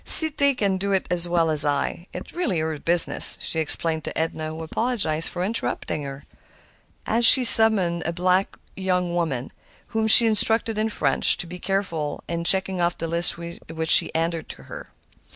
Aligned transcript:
"'Cité 0.03 0.57
can 0.57 0.77
do 0.79 0.91
it 0.93 1.05
as 1.11 1.29
well 1.29 1.51
as 1.51 1.63
I; 1.63 2.07
it 2.11 2.25
is 2.25 2.33
really 2.35 2.57
her 2.57 2.79
business," 2.79 3.37
she 3.39 3.59
explained 3.59 4.03
to 4.05 4.17
Edna, 4.17 4.47
who 4.49 4.63
apologized 4.63 5.29
for 5.29 5.43
interrupting 5.43 6.01
her. 6.01 6.23
And 7.05 7.23
she 7.23 7.43
summoned 7.43 8.01
a 8.01 8.05
young 8.07 8.13
black 8.15 8.55
woman, 8.75 9.51
whom 9.89 10.07
she 10.07 10.25
instructed, 10.25 10.79
in 10.79 10.89
French, 10.89 11.37
to 11.37 11.45
be 11.45 11.57
very 11.59 11.67
careful 11.67 12.23
in 12.27 12.43
checking 12.45 12.81
off 12.81 12.97
the 12.97 13.07
list 13.07 13.37
which 13.37 13.89
she 13.91 14.09
handed 14.15 14.51
her. 14.53 14.87